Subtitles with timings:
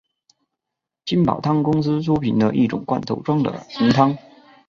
[1.05, 4.17] 金宝汤公司出品的一种罐头装的浓汤。